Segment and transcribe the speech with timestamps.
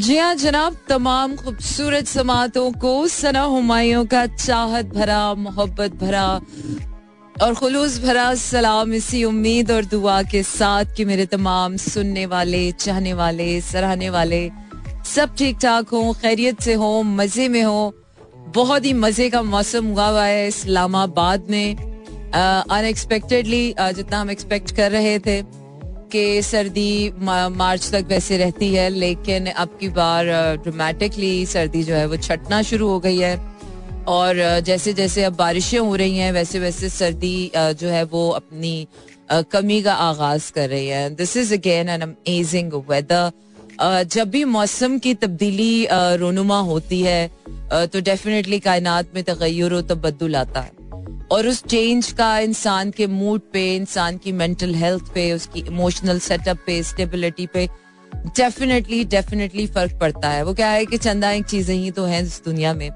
[0.00, 6.26] जी हाँ जनाब, तमाम खूबसूरत समातों को, सना हमायों का चाहत भरा, मोहब्बत भरा
[7.42, 12.70] और खुलूस भरा सलाम, इसी उम्मीद और दुआ के साथ कि मेरे तमाम सुनने वाले,
[12.72, 14.50] चाहने वाले, सराहने वाले
[15.06, 17.94] सब ठीक ठाक हो, खैरियत से हो, मज़े में हो।
[18.54, 21.76] बहुत ही मज़े का मौसम हुआ हुआ है इस्लामाबाद में।
[22.32, 25.42] अनएक्सपेक्टेडली जितना हम एक्सपेक्ट कर रहे थे।
[26.12, 30.26] कि सर्दी मार्च तक वैसे रहती है, लेकिन अब की बार
[30.64, 33.38] ड्रामेटिकली सर्दी जो है वो छटना शुरू हो गई है।
[34.08, 38.86] और जैसे जैसे अब बारिशें हो रही हैं, वैसे वैसे सर्दी जो है वो अपनी
[39.52, 44.98] कमी का आगाज़ कर रही है। This is again an amazing weather जब भी मौसम
[44.98, 47.30] की तब्दीली रोनुमा होती है
[47.72, 50.79] तो डेफिनेटली कायनात में तगैर व तबदुल आता है।
[51.32, 56.18] और उस चेंज का इंसान के मूड पे, इंसान की मेंटल हेल्थ पे, उसकी इमोशनल
[56.18, 57.68] सेटअप पे स्टेबिलिटी पे
[58.36, 62.22] डेफिनेटली डेफिनेटली फ़र्क पड़ता है। वो क्या है कि चंदा एक चीज़ें ही तो हैं
[62.22, 62.90] इस दुनिया में।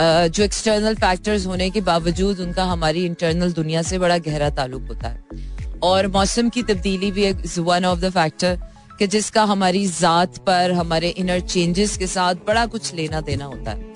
[0.00, 5.08] जो एक्सटर्नल फैक्टर्स होने के बावजूद उनका हमारी इंटरनल दुनिया से बड़ा गहरा ताल्लुक होता
[5.08, 8.58] है। और मौसम की तब्दीली भी एक वन ऑफ़ द फैक्टर
[8.98, 13.70] कि जिसका हमारी जात पर, हमारे इनर चेंजेस के साथ बड़ा कुछ लेना देना होता
[13.70, 13.89] है।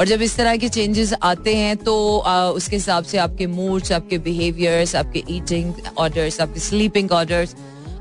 [0.00, 3.92] और जब इस तरह के चेंजेस आते हैं तो आ, उसके हिसाब से आपके मूड्स
[3.92, 7.54] आपके बिहेवियर्स आपके ईटिंग ऑर्डर्स आपके स्लीपिंग ऑर्डर्स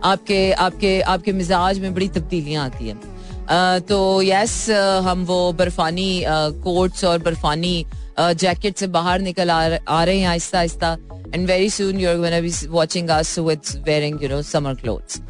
[0.04, 4.70] आपके आपके आपके मिजाज में बड़ी तब्दीलियाँ आती हैं। तो यस
[5.04, 6.24] हम वो बर्फानी
[6.64, 7.86] कोट्स और बर्फानी
[8.20, 10.98] जैकेट से बाहर निकल आ, रहे हैं आहिस्ता आहिस्ता।
[11.34, 15.22] And very soon you're be watching us with wearing you know summer clothes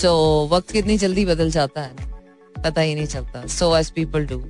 [0.00, 0.12] so
[0.52, 2.06] वक्त कितनी जल्दी बदल जाता है?
[2.64, 4.42] पता ही नहीं चलता। So as people do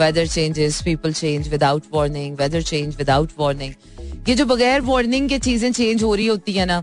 [0.00, 5.38] weather changes people change without warning weather change without warning ये जो बगैर वार्निंग के
[5.38, 6.82] चीज़ें चेंज हो रही होती है ना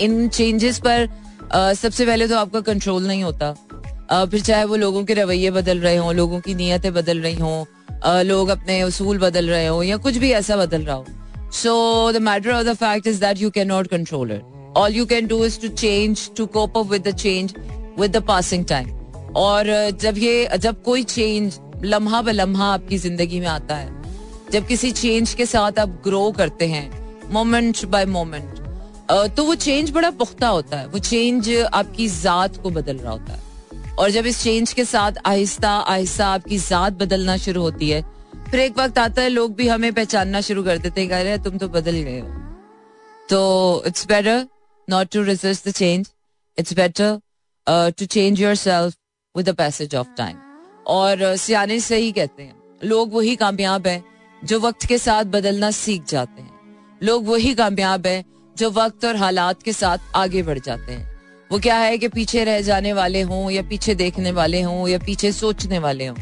[0.00, 3.54] इन चेंजेस पर uh, सबसे पहले तो आपका कंट्रोल नहीं होता।
[4.12, 7.34] uh, फिर चाहे वो लोगों के रवैये बदल रहे हों लोगों की नीयतें बदल रही
[7.34, 7.64] हों
[8.24, 11.04] लोग अपने उसूल बदल रहे हों या कुछ भी ऐसा बदल रहा हो।
[11.52, 15.06] So the matter of the fact is that you can not control it all you
[15.06, 17.54] can do is to change to cope up with the change
[18.00, 18.90] with the passing time
[19.36, 24.02] और जब ये जब कोई चेंज लम्हा ब लम्हा आपकी ज़िंदगी में आता है।
[24.52, 28.62] जब किसी चेंज के साथ आप ग्रो करते हैं मोमेंट बाय मोमेंट
[29.36, 33.32] तो वो चेंज बड़ा पुख्ता होता है। वो चेंज आपकी जात को बदल रहा होता
[33.32, 33.42] है।
[33.94, 38.02] और जब इस चेंज के साथ आहिस्ता आहिस्ता आपकी जात बदलना शुरू होती है,
[38.50, 41.38] फिर एक वक्त आता है, लोग भी हमें पहचानना शुरू कर देते हैं कह रहे
[41.40, 42.28] तुम तो बदल गए हो।
[43.28, 44.46] तो it's better
[44.88, 46.08] not to reserve the change
[46.58, 47.20] it's better
[47.66, 48.96] to change yourself
[49.34, 50.36] with the passage of time
[50.86, 54.02] और सियाने से ही कहते हैं। लोग वही कामयाब हैं
[54.42, 56.50] जो वक्त के साथ बदलना सीख जाते हैं।
[57.00, 58.24] लोग वही कामयाब हैं
[58.56, 61.12] जो वक्त और हालात के साथ आगे बढ़ जाते हैं।
[61.50, 64.98] वो क्या है कि पीछे रह जाने वाले हों या पीछे देखने वाले हों या
[64.98, 66.16] पीछे सोचने वाले हों,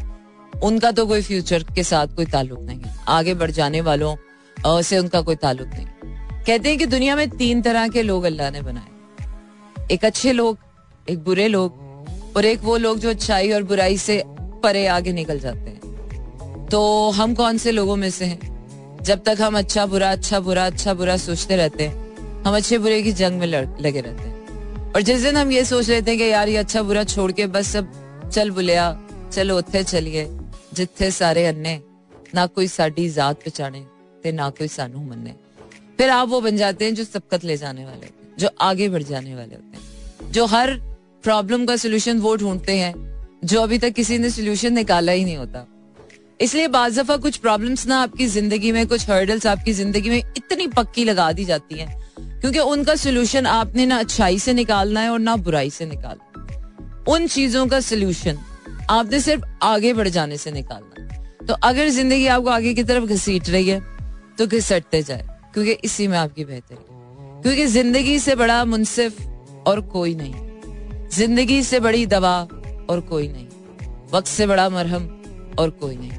[0.61, 4.15] उनका तो कोई फ्यूचर के साथ कोई ताल्लुक नहीं। आगे बढ़ जाने वालों
[4.81, 5.85] से उनका कोई ताल्लुक नहीं।
[6.45, 10.57] कहते हैं कि दुनिया में तीन तरह के लोग अल्लाह ने बनाए। एक अच्छे लोग,
[11.07, 14.23] एक बुरे लोग और एक वो लोग जो अच्छाई और बुराई से
[14.63, 18.51] परे आगे निकल जाते हैं। तो हम कौन से लोगों में से हैं?
[19.03, 23.01] जब तक हम अच्छा बुरा अच्छा बुरा अच्छा बुरा सोचते रहते हैं, हम अच्छे बुरे
[23.03, 26.25] की जंग में लगे रहते हैं। और जिस दिन हम ये सोच लेते हैं कि
[26.25, 28.99] यार ये अच्छा बुरा छोड़ के बस सब चल बुलिया,
[29.33, 30.27] चलो उत्थे चलिए,
[30.73, 31.79] जिथे सारे अन्ने,
[32.35, 33.85] ना कोई साड़ी जात पहचाने
[34.23, 35.33] ते ना कोई सानू मन्ने।
[35.97, 38.89] फिर आप वो बन जाते हैं जो सबकत ले जाने वाले होते हैं, जो आगे
[38.89, 40.73] बढ़ जाने वाले होते हैं, जो हर
[41.23, 42.93] प्रॉब्लम का सोल्यूशन वो ढूंढते हैं
[43.43, 45.65] जो अभी तक किसी ने सोल्यूशन निकाला ही नहीं होता।
[46.39, 50.67] इसलिए बाज दफ़ा कुछ प्रॉब्लम्स ना आपकी ज़िंदगी में, कुछ हर्डल्स आपकी ज़िंदगी में इतनी
[50.69, 52.01] पक्की लगा दी जाती हैं,
[52.41, 57.27] क्योंकि उनका सोल्यूशन आपने ना अच्छाई से निकालना है और ना बुराई से निकालना उन
[57.27, 58.37] चीज़ों का सोल्यूशन
[58.89, 63.49] आपने सिर्फ़ आगे बढ़ जाने से निकालना तो अगर ज़िंदगी आपको आगे की तरफ़ घसीट
[63.49, 63.79] रही है
[64.37, 66.77] तो घसटते जाए, क्योंकि इसी में आपकी बेहतरी
[67.43, 69.21] क्योंकि ज़िंदगी से बड़ा मुनसिफ
[69.67, 72.35] और कोई नहीं। ज़िंदगी से बड़ी दवा
[72.89, 73.47] और कोई नहीं।
[74.13, 75.07] वक्त से बड़ा मरहम
[75.59, 76.11] और कोई नहीं।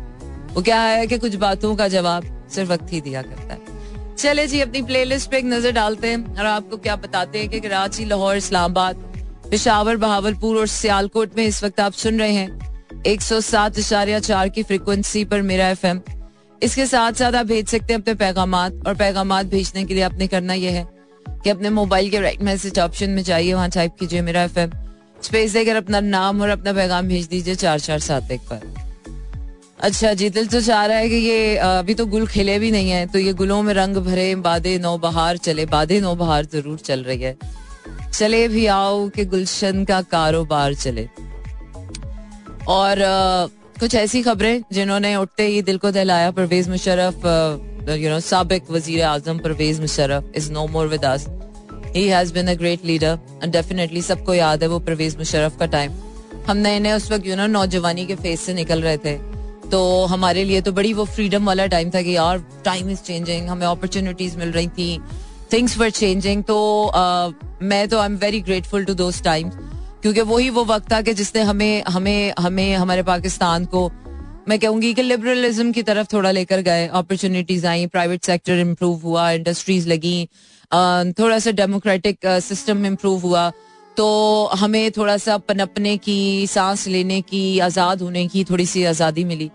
[0.54, 2.24] वो क्या है कि कुछ बातों का जवाब
[2.54, 3.72] सिर्फ़ वक्त ही दिया करता है।
[4.16, 7.60] चले जी, अपनी प्लेलिस्ट पे एक नज़र डालते हैं और आपको क्या बताते हैं कि
[7.60, 8.96] कराची, लाहौर, इस्लामाबाद,
[9.50, 14.18] पिशावर, बहावलपुर और सियालकोट में इस वक्त आप सुन रहे हैं एक सौ सात इशारिया
[14.20, 16.00] चार की फ्रिक्वेंसी पर मेरा एफ़ एम
[16.62, 20.26] इसके साथ साथ आप भेज सकते हैं अपने पैगाम और पैगाम भेजने के लिए आपने
[20.26, 20.86] करना यह है
[21.26, 24.70] कि अपने मोबाइल के राइट मैसेज ऑप्शन में जाइए, वहाँ टाइप कीजिए मेरा एफएम
[25.24, 28.72] स्पेस देकर अपना नाम और अपना पैगाम भेज दीजिए चार चार सात एक पर
[29.80, 32.90] अच्छा जी दिल तो चाह रहा है कि ये अभी तो गुल खिले भी नहीं
[32.90, 36.78] है तो ये गुलों में रंग भरे बादे नौ बहार चले बादे नौ बहार ज़रूर
[36.78, 37.36] चल रही है।
[38.12, 41.08] चले भी आओ कि गुलशन का कारोबार चले।
[42.68, 43.46] और आ,
[43.80, 47.26] कुछ ऐसी खबरें जिन्होंने उठते ही दिल को दहलाया परवेज मुशरफ
[47.90, 51.26] यू नो सबक वज़ीर आज़म Pervez Musharraf is no more with us
[51.96, 53.18] he has been a great leader
[53.48, 55.92] definitely सबको याद है वो परवेज मुशरफ का टाइम
[56.48, 59.16] हम नए नए उस वक्त यू नो नौजवानी के फेस से निकल रहे थे.
[59.64, 63.48] तो हमारे लिए तो बड़ी वो फ्रीडम वाला टाइम था कि यार टाइम इज़ चेंजिंग
[63.48, 65.00] हमें अपॉर्चुनिटीज़ मिल रही थी
[65.52, 66.56] थिंग्स वर चेंजिंग तो
[67.62, 69.54] मैं तो I am very grateful to those times
[70.02, 73.90] क्योंकि वही वो वक्त था कि जिसने हमें हमें हमें, हमारे पाकिस्तान को,
[74.48, 76.86] मैं कहूँगी कि लिबरलिज्म की तरफ़ थोड़ा लेकर गए.
[76.88, 80.28] अपॉर्चुनिटीज़ आई प्राइवेट सेक्टर इम्प्रूव हुआ इंडस्ट्रीज़ लगी
[80.72, 83.50] अं, थोड़ा सा डेमोक्रेटिक सिस्टम इम्प्रूव हुआ।
[83.96, 84.06] तो
[84.56, 89.50] हमें थोड़ा सा पनपने की सांस लेने की आज़ाद होने की थोड़ी सी आज़ादी मिली।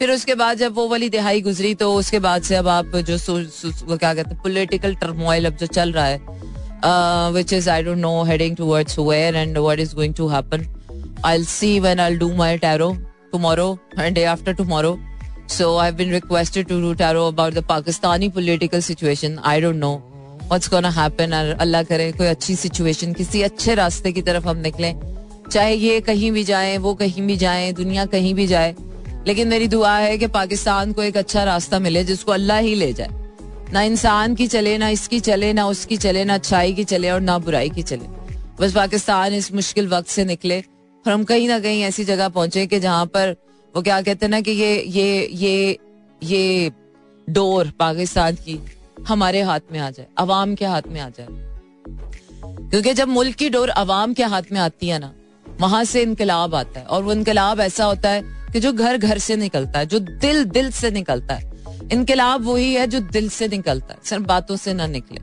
[0.00, 3.16] फिर उसके बाद जब वो वाली दिहाई गुजरी तो उसके बाद से अब आप जो
[3.18, 7.68] सो, सो, सो क्या कहते हैं पोलिटिकल टर्मोइल अब जो चल रहा है which is
[7.70, 10.66] I don't know heading towards where and what is going to happen
[11.24, 12.90] I see when I do my tarot
[13.32, 14.98] tomorrow and day after tomorrow
[15.58, 19.92] so I been requested to do tarot about the Pakistani political situation I don't know
[20.50, 21.34] what's gonna happen.
[21.34, 24.94] और अल्लाह करे कोई अच्छी situation किसी अच्छे रास्ते की तरफ़ हम निकलें
[25.50, 28.74] चाहे ये कहीं भी जाए, वो कहीं भी जाए, दुनिया कहीं भी जाए,
[29.26, 32.92] लेकिन मेरी दुआ है कि पाकिस्तान को एक अच्छा रास्ता मिले, जिसको अल्लाह ही ले
[32.92, 33.10] जाए
[33.72, 37.20] ना इंसान की चले, ना इसकी चले, ना उसकी चले, ना अच्छाई की चले, और
[37.20, 38.06] ना बुराई की चले
[38.60, 40.58] बस पाकिस्तान इस मुश्किल वक्त से निकले,
[41.04, 43.36] और हम कहीं ना कहीं ऐसी जगह पहुँचे कि जहाँ पर
[43.74, 45.78] वो क्या कहते हैं ना कि ये ये ये
[46.22, 46.70] ये
[47.28, 48.60] डोर पाकिस्तान की
[49.08, 51.26] हमारे हाथ में आ जाए, अवाम के हाथ में आ जाए।
[52.70, 55.12] क्योंकि जब मुल्क की डोर अवाम के हाथ में आती है ना,
[55.60, 59.18] वहाँ से इनकलाब आता है। और वो इनकलाब ऐसा होता है कि जो घर घर
[59.18, 61.52] से निकलता है, जो दिल दिल से निकलता है।
[61.92, 65.20] इनकलाब वही है जो दिल से निकलता है, सिर्फ़ बातों से ना निकले।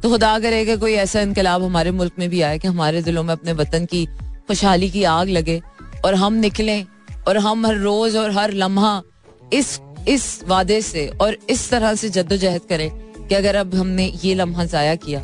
[0.00, 3.32] तो खुदा करेगा कोई ऐसा इनकलाब हमारे मुल्क में भी आए कि हमारे दिलों में
[3.32, 4.06] अपने वतन की
[4.48, 5.62] खुशहाली की आग लगे
[6.04, 6.86] और हम निकलें
[7.28, 9.02] और हम हर रोज और हर लम्हा
[9.52, 14.34] इस इस वादे से और इस तरह से जद्दोजहद करें कि अगर अब हमने ये
[14.34, 15.20] लम्हा जाया किया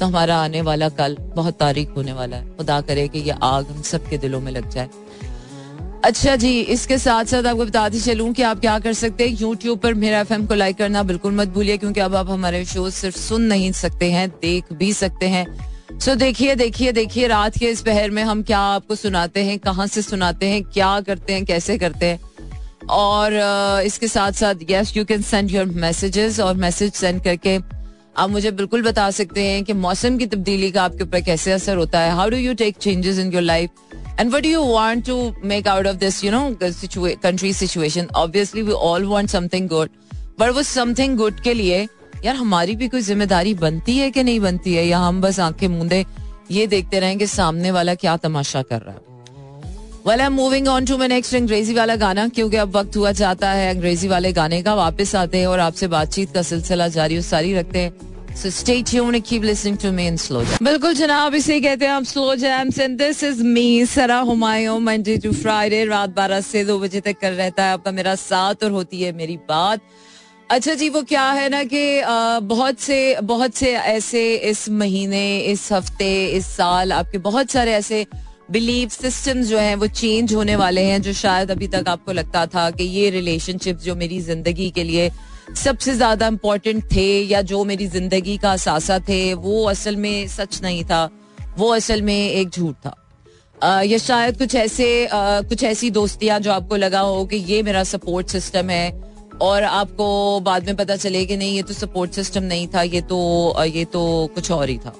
[0.00, 3.66] तो हमारा आने वाला कल बहुत तारीख होने वाला है। खुदा करे कि ये आग
[3.66, 4.88] हम सबके दिलों में लग जाए।
[6.04, 9.78] अच्छा जी, इसके साथ साथ आपको बताती चलूँ कि आप क्या कर सकते हैं। यूट्यूब
[9.78, 13.18] पर मेरा FM को लाइक करना बिल्कुल मत भूलिए, क्योंकि अब आप हमारे शो सिर्फ़
[13.18, 17.80] सुन नहीं सकते हैं, देख भी सकते हैं। सो देखिए देखिए देखिए, रात के इस
[17.80, 21.78] पहर में हम क्या आपको सुनाते हैं, कहाँ से सुनाते हैं, क्या करते हैं, कैसे
[21.78, 22.20] करते हैं?
[22.90, 23.32] और
[23.86, 27.58] इसके साथ साथ yes you can send your messages और मैसेज सेंड करके
[28.18, 31.76] आप मुझे बिल्कुल बता सकते हैं कि मौसम की तब्दीली का आपके ऊपर कैसे असर
[31.76, 33.70] होता है how do you take changes in your life
[34.20, 35.16] and what want to
[35.50, 36.44] make out of this, you know,
[36.76, 38.06] situa- country situation?
[38.20, 39.90] Obviously, we all want something good.
[40.40, 41.86] But वो समथिंग गुड के लिए
[42.24, 45.66] यार हमारी भी कोई ज़िम्मेदारी बनती है कि नहीं बनती है या हम बस आँखें
[45.68, 46.04] मूंदे
[46.50, 49.15] ये देखते रहें कि सामने वाला क्या तमाशा कर रहा है
[50.06, 53.10] well I am moving on to my next अंग्रेज़ी वाला गाना क्योंकि अब वक्त हुआ
[53.20, 57.22] जाता है अंग्रेज़ी वाले गाने का वापस आते हैं और आपसे बातचीत का सिलसिला जारी
[57.24, 60.62] सारी रखते हैं So stay tuned and keep listening to me in slow jam.
[60.62, 65.16] बिल्कुल जनाब इसे कहते हैं हम slow jams and this is me Sara Humayun Monday
[65.18, 68.70] to Friday रात बारह से दो बजे तक कर रहता है आपका मेरा साथ और
[68.70, 69.80] होती है मेरी बात
[70.50, 71.82] अच्छा जी वो क्या है ना कि
[72.46, 78.06] बहुत से बहुत से ऐसे इस महीने इस हफ़्ते इस साल आपके बहुत सारे ऐसे
[78.48, 82.44] बिलीव सिस्टम जो हैं वो चेंज होने वाले हैं जो शायद अभी तक आपको लगता
[82.46, 85.10] था कि ये रिलेशनशिप जो मेरी ज़िंदगी के लिए
[85.56, 90.60] सबसे ज़्यादा इम्पोर्टेंट थे या जो मेरी ज़िंदगी का असासा थे वो असल में सच
[90.62, 91.08] नहीं था
[91.58, 96.52] वो असल में एक झूठ था। या शायद कुछ ऐसे आ, कुछ ऐसी दोस्तियाँ जो
[96.52, 98.90] आपको लगा हो कि ये मेरा सपोर्ट सिस्टम है
[99.42, 103.00] और आपको बाद में पता चले कि नहीं ये तो सपोर्ट सिस्टम नहीं था ये
[103.02, 104.94] तो ये तो कुछ और ही था।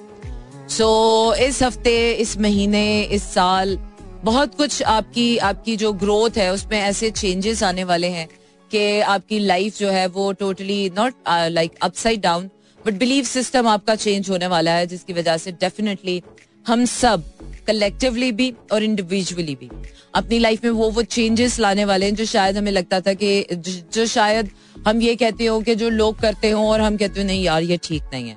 [0.70, 0.87] सो
[1.35, 3.76] so, इस हफ़्ते इस महीने इस साल
[4.25, 8.26] बहुत कुछ आपकी आपकी जो ग्रोथ है उसमें ऐसे चेंजेस आने वाले हैं
[8.70, 12.49] कि आपकी लाइफ जो है वो totally not like upside down
[12.87, 16.23] but believe system आपका चेंज होने वाला है जिसकी वजह से डेफिनेटली
[16.66, 17.25] हम सब
[17.66, 19.70] कलेक्टिवली भी और इंडिविजुअली भी
[20.14, 23.46] अपनी लाइफ में वो वो चेंजेस लाने वाले हैं जो शायद हमें लगता था कि
[23.92, 24.50] जो शायद
[24.87, 27.62] हम ये कहते हो कि जो लोग करते हो और हम कहते हो नहीं यार
[27.62, 28.37] ये ठीक नहीं है।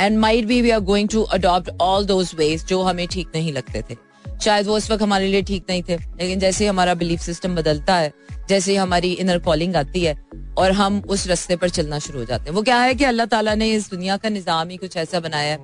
[0.00, 3.52] And might be we are going to adopt all those ways जो हमें ठीक नहीं
[3.52, 3.96] लगते थे।
[4.42, 7.96] शायद वो उस वक्त हमारे लिए ठीक नहीं थे। लेकिन जैसे हमारा बिलीफ सिस्टम बदलता
[7.96, 8.12] है,
[8.48, 10.16] जैसे हमारी इनर कॉलिंग आती है,
[10.58, 13.26] और हम उस रास्ते पर चलना शुरू हो जाते हैं। वो क्या है कि अल्लाह
[13.26, 15.58] ताला ने इस दुनिया का निज़ाम ही कुछ ऐसा बनाया है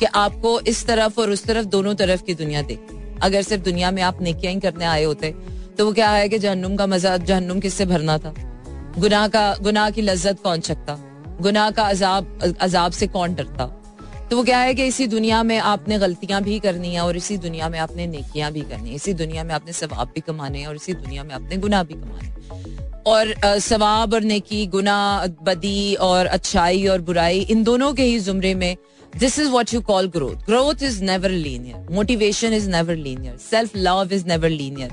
[0.00, 2.78] कि आपको इस तरफ़ और उस तरफ़ दोनों तरफ़ की दुनिया दे।
[3.22, 5.34] अगर सिर्फ़ दुनिया में आप नेकियाँ ही करने आए होते
[5.78, 8.34] तो वो क्या है कि जहन्नुम का मज़ा, जहन्नुम किससे भरना था?
[8.98, 10.98] गुनाह का, गुनाह की लज्जत कौन सकता
[11.40, 13.64] गुनाह का अजाब अजाब से कौन डरता?
[14.32, 17.36] तो वो क्या है कि इसी दुनिया में आपने गलतियाँ भी करनी है और इसी
[17.38, 20.66] दुनिया में आपने नेकियाँ भी करनी है। इसी दुनिया में आपने सवाब भी कमाने हैं
[20.66, 24.96] और इसी दुनिया में आपने गुनाह भी कमाने और सवाब और नेकी गुना
[25.42, 28.76] बदी और अच्छाई और बुराई, इन दोनों के ही जुमरे में
[29.18, 33.76] this is what you call growth growth is never linear motivation is never linear self
[33.76, 34.90] love is never linear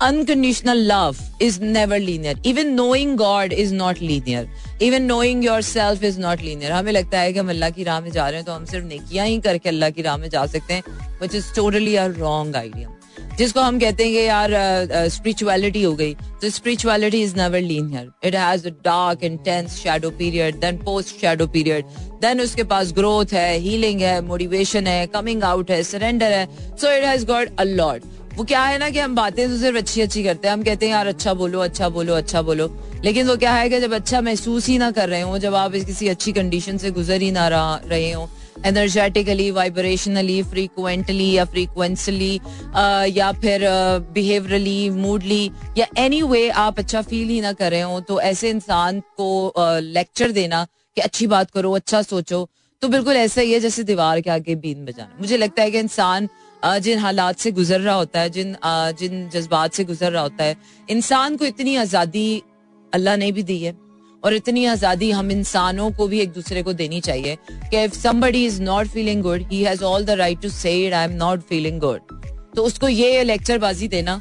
[0.00, 2.34] unconditional love is never linear.
[2.44, 4.48] Even knowing God is not linear.
[4.80, 6.70] Even knowing yourself is not linear.
[6.72, 8.86] हमें लगता है कि हम अल्लाह की राह में जा रहे हैं तो हम सिर्फ़
[8.86, 10.82] नेकियाँ ही करके अल्लाह की राह में जा सकते हैं
[11.22, 12.96] which is totally a wrong idea
[13.38, 18.34] जिसको हम कहते हैं कि यार स्पिरिचुअलिटी हो गई तो spirituality is never linear it
[18.34, 21.84] has a dark intense shadow period then post shadow period
[22.22, 26.96] then उसके पास ग्रोथ है हीलिंग है मोटिवेशन है कमिंग आउट है सरेंडर है so
[26.96, 28.02] it has got a lot
[28.38, 30.86] वो क्या है ना कि हम बातें तो सिर्फ़ अच्छी अच्छी करते हैं। हम कहते
[30.86, 32.66] हैं, यार अच्छा बोलो अच्छा बोलो अच्छा बोलो।
[33.04, 35.72] लेकिन वो क्या है कि जब अच्छा महसूस ही ना कर रहे हो, जब आप
[35.86, 38.28] किसी अच्छी कंडीशन से गुजर ही ना रहे हो
[38.66, 42.34] एनर्जेटिकली वाइब्रेशनली फ्रीक्वेंटली या फ्रीक्वेंसली
[43.18, 43.66] या फिर
[44.14, 48.50] बिहेवरली मूडली या एनी वे आप अच्छा फील ही ना कर रहे हो तो ऐसे
[48.50, 50.66] इंसान को लेक्चर देना
[50.96, 52.48] कि अच्छी बात करो अच्छा सोचो
[52.82, 55.78] तो बिल्कुल ऐसा ही है जैसे दीवार के आगे बीन बजाना। मुझे लगता है कि
[55.78, 56.28] इंसान
[56.62, 58.56] जिन हालात से गुजर रहा होता है, जिन
[58.98, 60.56] जिन जज्बात से गुजर रहा होता है,
[60.88, 62.42] इंसान को इतनी आज़ादी
[62.92, 63.74] अल्लाह ने भी दी है
[64.22, 68.44] और इतनी आज़ादी हम इंसानों को भी एक दूसरे को देनी चाहिए कि if somebody
[68.46, 71.80] is not feeling good he has all the right to say I am not feeling
[71.80, 72.16] good
[72.56, 74.20] तो उसको ये लेक्चर बाजी देना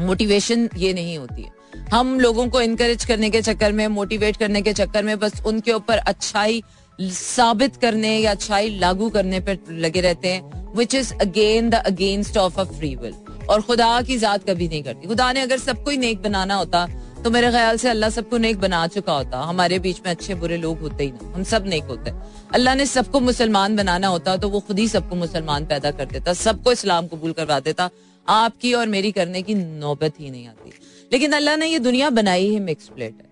[0.00, 1.58] मोटिवेशन ये नहीं होती है।
[1.92, 5.72] हम लोगों को इनकरेज करने के चक्कर में मोटिवेट करने के चक्कर में बस उनके
[5.72, 6.62] ऊपर अच्छाई
[6.98, 12.36] साबित करने या अच्छाई लागू करने पर लगे रहते हैं। Which is again the against
[12.36, 13.14] of a free will
[13.50, 16.86] और खुदा की जात कभी नहीं करती। खुदा ने अगर सबको ही नेक बनाना होता
[17.24, 20.56] तो मेरे ख्याल से अल्लाह सबको नेक बना चुका होता। हमारे बीच में अच्छे बुरे
[20.56, 22.12] लोग होते ही ना। हम सब नेक होते।
[22.54, 26.32] अल्लाह ने सबको मुसलमान बनाना होता तो वो खुद ही सबको मुसलमान पैदा कर देता,
[26.32, 27.90] सबको इस्लाम कबूल करवा देता।
[28.28, 30.72] आपकी और मेरी करने की नौबत ही नहीं आती।
[31.12, 33.28] लेकिन अल्लाह ने ये दुनिया बनाई ही मिक्स प्लेट है।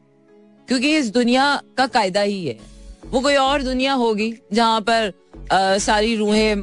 [0.68, 2.58] क्योंकि इस दुनिया का कायदा ही है।
[3.06, 5.12] वो कोई और दुनिया होगी, जहाँ पर
[5.52, 6.54] आ, सारी रूहें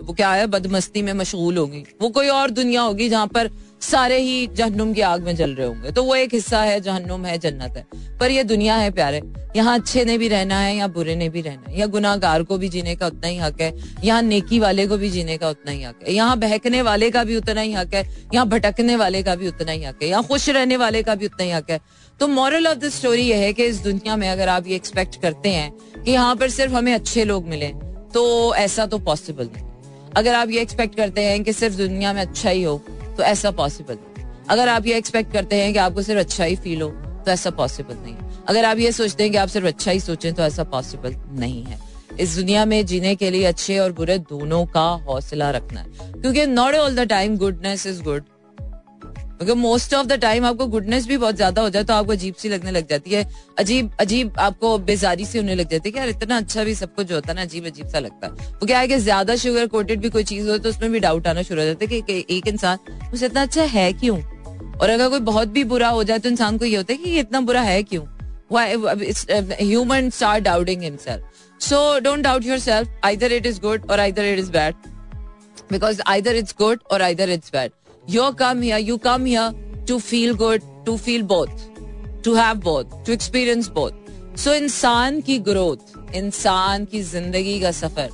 [0.00, 4.18] वो क्या है बदमस्ती में मशगूल होगी। वो कोई और दुनिया होगी जहाँ पर सारे
[4.18, 7.36] ही जहन्नुम की आग में जल रहे होंगे। तो वो एक हिस्सा है जहन्नुम है
[7.38, 7.84] जन्नत है।
[8.18, 9.22] पर ये दुनिया है प्यारे।
[9.56, 12.58] यहाँ अच्छे ने भी रहना है या बुरे ने भी रहना है। या गुनाहगार को
[12.58, 13.72] भी जीने का उतना ही हक है
[14.04, 17.24] यहाँ नेकी वाले को भी जीने का उतना ही हक है। यहाँ बहकने वाले का
[17.24, 18.04] भी उतना ही हक है
[18.34, 21.26] यहाँ भटकने वाले का भी उतना ही हक है यहाँ खुश रहने वाले का भी
[21.26, 21.80] उतना ही हक है।
[22.20, 25.20] तो मॉरल ऑफ़ द स्टोरी यह है कि इस दुनिया में अगर आप ये एक्सपेक्ट
[25.22, 27.72] करते हैं कि यहाँ पर सिर्फ़ हमें अच्छे लोग मिले
[28.14, 29.64] तो ऐसा तो पॉसिबल नहीं।
[30.16, 32.76] अगर आप ये एक्सपेक्ट करते हैं कि सिर्फ़ दुनिया में अच्छा ही हो
[33.16, 33.98] तो ऐसा पॉसिबल
[34.50, 37.50] अगर आप ये एक्सपेक्ट करते हैं कि आपको सिर्फ़ अच्छा ही फील हो तो ऐसा
[37.50, 38.16] पॉसिबल नहीं।
[38.48, 41.62] अगर आप ये सोचते हैं कि आप सिर्फ़ अच्छा ही सोचें तो ऐसा पॉसिबल नहीं
[41.64, 41.78] है।
[42.20, 46.46] इस दुनिया में जीने के लिए अच्छे और बुरे दोनों का हौसला रखना है। क्योंकि
[46.46, 48.24] not all the time goodness is good
[49.40, 52.34] क्योंकि मोस्ट ऑफ़ द टाइम आपको गुडनेस भी बहुत ज़्यादा हो जाए तो आपको अजीब
[52.34, 53.24] सी लगने लग जाती है।
[53.58, 56.94] अजीब अजीब आपको बेजारी से होने लग जाती है कि यार इतना अच्छा भी सब
[56.94, 59.66] कुछ होता है ना, अजीब अजीब सा लगता है। वो क्या है कि ज़्यादा शुगर
[59.66, 62.24] कोटेड भी कोई चीज़ हो तो उसमें भी डाउट आना शुरू हो जाता है कि
[62.36, 64.18] एक इंसान मुझे इतना अच्छा है क्यों?
[64.18, 67.10] और अगर कोई बहुत भी बुरा हो जाए तो इंसान को ये होता है कि
[67.10, 68.04] ये इतना बुरा है क्यों?
[68.52, 74.38] Human start doubting himself so don't doubt yourself either it is good or either it
[74.38, 74.74] is bad
[75.72, 77.70] because either it's good or either it's bad
[78.12, 79.52] you come here, you come here
[79.86, 81.66] to feel good, to feel both,
[82.22, 83.94] to have both, to experience both.
[84.36, 88.10] So इंसान की growth इंसान की ज़िंदगी का सफ़र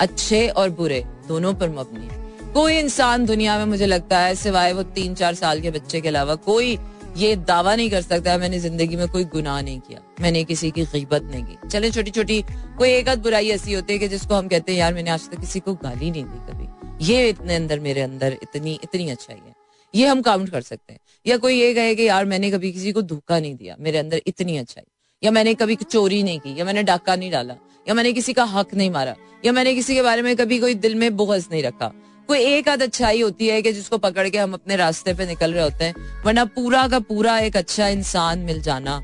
[0.00, 2.08] अच्छे और बुरे दोनों पर मबनी
[2.52, 6.08] कोई इंसान दुनिया में मुझे लगता है सिवाय वो तीन चार साल के बच्चे के
[6.08, 6.78] अलावा कोई
[7.16, 10.84] ये दावा नहीं कर सकता मैंने ज़िंदगी में कोई गुनाह नहीं किया मैंने किसी की
[10.84, 12.42] गीबत नहीं की। चले छोटी छोटी
[12.78, 15.28] कोई एक आध बुराई ऐसी होती है कि जिसको हम कहते हैं यार मैंने आज
[15.30, 16.68] तक किसी को गाली नहीं दी कभी।
[17.00, 19.54] ये इतने अंदर मेरे अंदर इतनी इतनी अच्छाई है।
[19.94, 22.92] ये हम काउंट कर सकते हैं। या कोई ये कहे कि यार मैंने कभी किसी
[22.92, 24.84] को धोखा नहीं दिया, मेरे अंदर इतनी अच्छाई।
[25.22, 27.54] या मैंने कभी चोरी नहीं की, या मैंने डाका नहीं डाला,
[27.88, 29.14] या मैंने किसी का हक नहीं मारा,
[29.44, 31.92] या मैंने किसी के बारे में कभी कोई दिल में बुगज नहीं रखा।
[32.28, 35.52] कोई एक आध अच्छाई होती है कि जिसको पकड़ के हम अपने रास्ते पे निकल
[35.52, 39.00] रहे होते हैं, वरना पूरा का पूरा एक अच्छा इंसान मिल जाना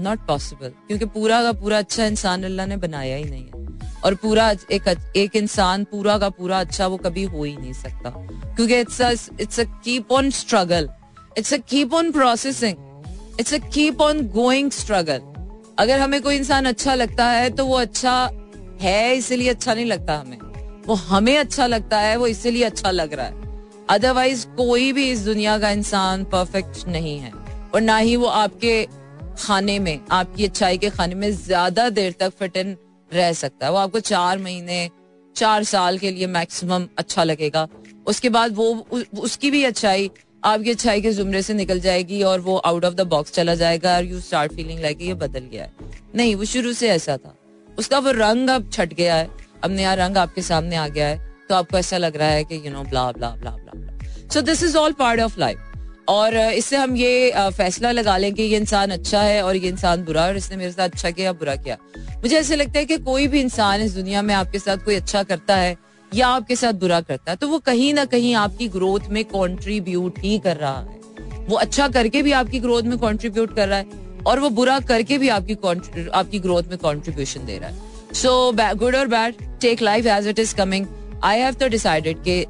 [0.00, 3.69] नॉट पॉसिबल क्योंकि पूरा का पूरा अच्छा इंसान अल्लाह ने बनाया ही नहीं है।
[4.04, 8.10] और पूरा एक एक इंसान पूरा का पूरा अच्छा वो कभी हो ही नहीं सकता।
[8.10, 9.00] क्योंकि it's
[9.40, 10.88] it's a keep on struggle
[11.38, 12.76] it's a keep on processing
[13.40, 15.20] it's a keep on going struggle
[15.78, 18.30] अगर हमें कोई इंसान अच्छा लगता है तो वो अच्छा
[18.80, 20.38] है, इसीलिए अच्छा नहीं लगता हमें।
[20.86, 23.48] वो हमें अच्छा लगता है, वो इसीलिए अच्छा लग रहा है।
[23.90, 27.32] अदरवाइज़ कोई भी इस दुनिया का इंसान परफेक्ट नहीं है।
[27.74, 28.82] और ना ही वो आपके
[29.38, 32.76] खाने में, आपकी अच्छाई के खाने में ज़्यादा देर तक फिट इन
[33.14, 34.88] रह सकता है। वो आपको चार महीने
[35.36, 37.66] चार साल के लिए मैक्सिमम अच्छा लगेगा।
[38.06, 40.10] उसके बाद वो उ, उसकी भी अच्छाई
[40.44, 43.96] आपकी अच्छाई के जुमरे से निकल जाएगी और वो आउट ऑफ़ द बॉक्स चला जाएगा
[43.96, 45.72] और यू स्टार्ट फीलिंग लाइक ये बदल गया है।
[46.14, 47.34] नहीं वो शुरू से ऐसा था।
[47.78, 49.28] उसका वो रंग अब छट गया है।
[49.64, 52.62] अब नया रंग आपके सामने आ गया है। तो आपको ऐसा लग रहा है कि
[52.66, 55.58] you know blah blah blah blah so this is all part of life
[56.10, 60.04] और इससे हम ये फैसला लगा लें कि ये इंसान अच्छा है और ये इंसान
[60.04, 61.76] बुरा और इसने मेरे साथ अच्छा किया बुरा किया।
[62.16, 65.22] मुझे ऐसे लगता है कि कोई भी इंसान इस दुनिया में आपके साथ कोई अच्छा
[65.22, 65.76] करता है
[66.12, 70.18] या आपके साथ बुरा करता है तो वो कहीं ना कहीं आपकी ग्रोथ में कॉन्ट्रीब्यूट
[70.18, 70.98] ही कर रहा है।
[71.48, 73.86] वो अच्छा करके भी आपकी ग्रोथ में कॉन्ट्रीब्यूट कर रहा है
[74.26, 75.54] और वो बुरा करके भी आपकी
[76.14, 80.38] आपकी ग्रोथ में कॉन्ट्रीब्यूशन दे रहा है। सो गुड और bad take life as it
[80.38, 80.86] is coming
[81.24, 82.44] I have decided के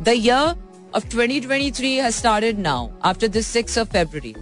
[0.00, 0.54] the year
[0.94, 4.34] of 2023 has started now after this 6th of February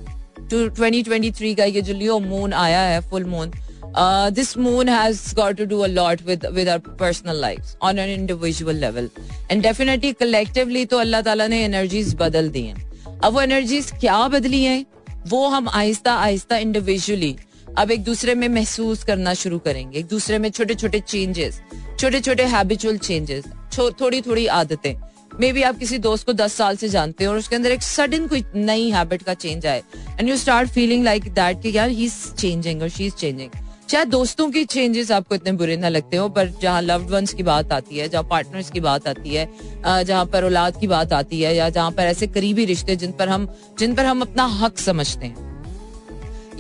[0.51, 3.53] to 2023 का ये जो लियो मून आया है full moon
[3.95, 8.09] uh, moon has got to do a lot with with our personal lives on an
[8.09, 9.09] individual level
[9.51, 14.27] and definitely collectively तो अल्लाह ताला ने energies बदल दी हैं अब वो एनर्जीज क्या
[14.29, 14.85] बदली हैं
[15.29, 17.37] वो हम आहिस्ता आहिस्ता इंडिविजुअली
[17.79, 21.61] अब एक दूसरे में महसूस करना शुरू करेंगे एक दूसरे में छोटे छोटे चेंजेस
[22.01, 23.45] छोटे छोटे हैबिचुअल चेंजेस
[23.79, 24.95] थोड़ी थोड़ी आदतें
[25.31, 27.83] मे बी आप किसी दोस्त को दस साल से जानते हो और उसके अंदर एक
[27.83, 29.83] सडन कोई नई हैबिट का चेंज आए
[30.19, 33.51] and you start feeling like that कि यार ही इज़ चेंजिंग और शी इज़ चेंजिंग
[33.91, 37.43] शायद दोस्तों की चेंजेस आपको इतने बुरे ना लगते हो, पर जहाँ लव्ड वंस की
[37.43, 41.41] बात आती है, जहाँ पार्टनर्स की बात आती है जहाँ पर औलाद की बात आती
[41.43, 44.79] है, या जहाँ पर ऐसे करीबी रिश्ते जिन पर हम, जिन पर हम अपना हक
[44.79, 45.49] समझते हैं,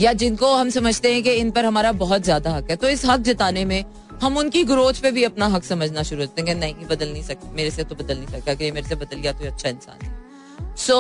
[0.01, 3.05] या जिनको हम समझते हैं कि इन पर हमारा बहुत ज़्यादा हक है तो इस
[3.07, 3.85] हक जताने में
[4.23, 7.55] हम उनकी ग्रोथ पे भी अपना हक समझना शुरू करते हैं नहीं, बदल नहीं सकते।
[7.57, 10.75] मेरे से तो बदल नहीं सकता कि मेरे से बदल गया तो अच्छा इंसान है।
[10.77, 10.97] So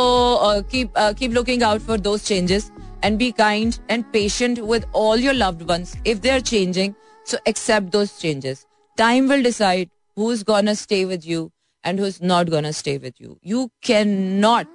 [0.70, 2.70] keep looking out for those changes
[3.04, 5.70] and be kind and patient with all your loved
[6.06, 6.94] if they are changing
[7.26, 8.66] so accept those changes
[8.98, 11.50] time will decide who is gonna stay with you
[11.84, 14.66] and who is not gonna stay with you you can not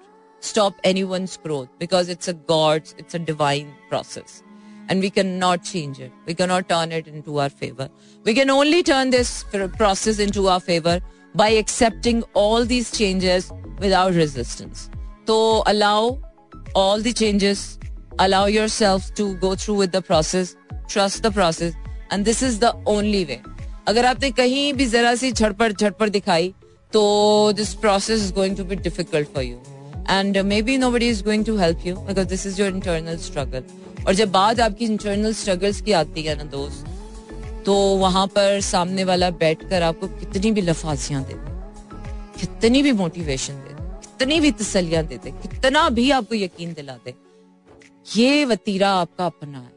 [0.43, 3.19] stop anyone's growth because it's a god's it's a
[3.89, 4.41] process
[4.88, 6.12] And we cannot change it.
[6.26, 7.88] We cannot turn it into our favor.
[8.24, 9.44] We can only turn this
[9.76, 11.00] process into our favor
[11.34, 14.90] by accepting all these changes without resistance.
[15.26, 16.18] So allow
[16.74, 17.78] all the changes
[18.18, 20.56] allow yourself to go through with the process
[20.88, 21.74] trust the process
[22.10, 23.40] and this is the only way
[23.88, 26.52] अगर आपने कहीं भी जरा सी झटपट झटपट दिखाई
[26.92, 29.56] तो this process is going to be difficult for you
[30.10, 33.64] and maybe nobody is going to help you because this is your internal struggle
[34.07, 39.03] और जब बात आपकी इंटरनल स्ट्रगल्स की आती है ना दोस्त तो वहाँ पर सामने
[39.03, 41.53] वाला बैठ कर आपको कितनी भी लफाजियाँ दे दे,
[42.39, 47.13] कितनी भी मोटिवेशन दे कितनी भी तसलियाँ दे दे, कितना भी आपको यकीन दिला दे,
[48.15, 49.71] ये वतीरा आपका अपना है,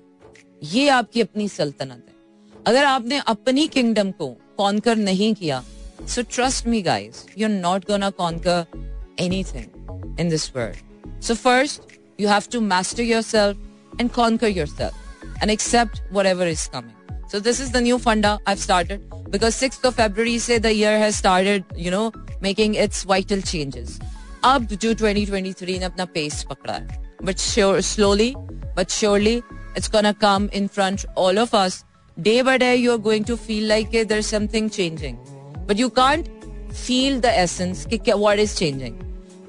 [0.63, 5.63] ये आपकी अपनी सल्तनत है। अगर आपने अपनी किंगडम को कॉन्कर नहीं किया
[6.07, 11.97] so trust me guys you are not gonna conquer anything in this world so first
[12.21, 13.68] you have to to your yourself
[13.99, 14.95] and conquer yourself
[15.41, 16.95] and accept whatever is coming.
[17.29, 20.99] So this is the new funda I've started because 6th of February say the year
[20.99, 23.99] has started, you know, making its vital changes.
[24.45, 28.35] अब जो 2023 ने अपना pace पकड़ा है but sure, slowly
[28.77, 29.43] but surely
[29.77, 31.85] it's gonna come in front all of us
[32.23, 35.19] day by day you're going to feel like hey, there's something changing
[35.67, 36.29] but you can't
[36.73, 38.95] feel the essence कि what is changing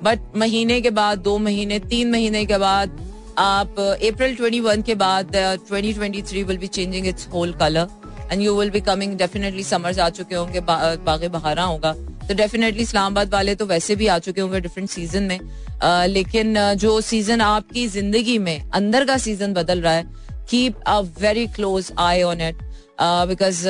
[0.02, 2.98] but महीने के बाद दो महीने तीन महीने के बाद
[3.40, 5.36] आप अप्रैल 21 के बाद
[5.72, 7.84] 2023 will be changing its whole color
[8.32, 11.94] and you will be coming definitely summers आ चुके होंगे बागे बहारा होगा।
[12.28, 15.40] तो डेफिनेटली इस्लामाबाद वाले तो वैसे भी आ चुके होंगे डिफरेंट सीज़न में।
[15.84, 20.04] आ, लेकिन जो सीज़न आपकी ज़िंदगी में अंदर का सीज़न बदल रहा है
[20.50, 22.64] keep a very close eye on it
[23.02, 23.64] because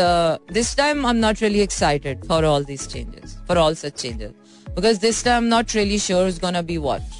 [0.53, 4.31] this time I am not really excited for all these changes for all such changes
[4.75, 7.17] because this time not really sure is gonna be what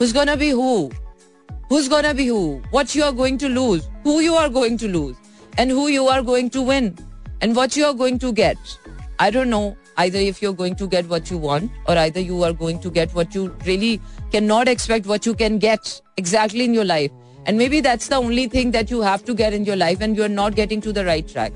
[0.00, 0.68] who's gonna be who?
[1.70, 2.60] Who's gonna be who?
[2.70, 3.88] What you are going to lose?
[4.04, 5.16] Who you are going to lose?
[5.56, 6.98] And who you are going to win?
[7.40, 8.58] And what you are going to get?
[9.18, 9.76] I don't know.
[9.96, 12.90] Either if you're going to get what you want or either you are going to
[12.90, 14.00] get what you really
[14.32, 17.10] cannot expect what you can get exactly in your life.
[17.46, 20.16] And maybe that's the only thing that you have to get in your life and
[20.16, 21.52] you're not getting to the right track.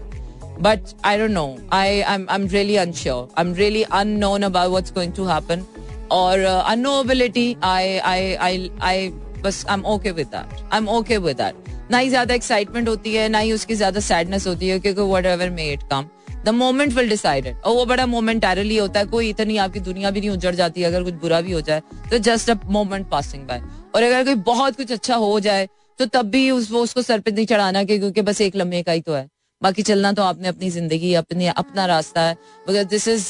[0.59, 1.59] But i don't know.
[1.73, 3.29] I i'm, I'm really unsure.
[3.37, 5.67] I'm really unknown about what's going to happen
[6.11, 7.59] or uh, unknowability.
[7.63, 8.19] I i
[8.51, 9.13] i i
[9.45, 12.89] बस I am okay with that I am okay with that ना ही ज़्यादा excitement
[12.89, 16.09] होती है, ना ही उसकी ज़्यादा sadness होती है, क्योंकि whatever may it come
[16.45, 20.21] the moment will decided और वो बड़ा मोमेंटरली होता है, कोई इतनी आपकी दुनिया भी
[20.21, 23.63] नहीं उजड़ जाती, अगर कुछ बुरा भी हो जाए तो just a moment passing by
[23.95, 27.21] और अगर कोई बहुत कुछ अच्छा हो जाए तो तब भी उस, वो उसको सर
[27.21, 29.29] पे नहीं चढ़ाना क्योंकि बस एक लम्हे का ही तो है।
[29.63, 33.27] बाकी चलना तो आपने अपनी ज़िंदगी, अपनी, अपना रास्ता है। मगर this is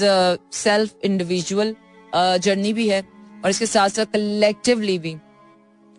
[0.55, 1.74] self individual
[2.14, 3.03] journey भी है।
[3.44, 5.16] और इसके साथ साथ कलेक्टिवली भी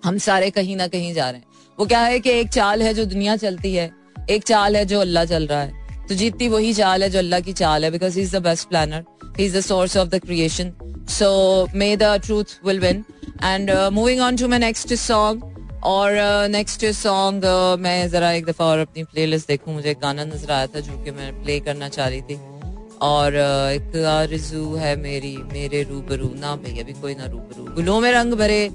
[0.06, 2.94] हम सारे कहीं ना कहीं जा रहे हैं। वो क्या है कि एक चाल है
[2.94, 3.89] जो दुनिया चलती है
[4.30, 7.39] एक चाल है जो अल्लाह चल रहा है। तो जीतती वही चाल है जो अल्लाह
[7.39, 9.04] की चाल है because he is the best planner
[9.38, 10.72] he is the source of the creation
[11.10, 11.28] so
[11.76, 13.04] may the truth will win
[13.44, 15.52] and moving on to my next song
[15.86, 16.12] और
[16.50, 20.24] नेक्स्ट uh, सॉन्ग uh, मैं जरा एक दफ़ा और अपनी प्लेलिस्ट देखूँ। मुझे एक गाना
[20.26, 22.39] नज़र आया था जो कि मैं प्ले करना चाह रही थी।
[23.02, 28.00] और uh, एक आरज़ू है मेरी मेरे रूबरू। ना भाई अभी कोई ना रूबरू। गुलों
[28.02, 28.68] में रंग भरे